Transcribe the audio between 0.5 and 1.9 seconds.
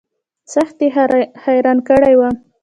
سخت يې حيران